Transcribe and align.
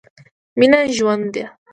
مينه 0.59 0.79
ژوند 0.95 1.23
ده. 1.33 1.45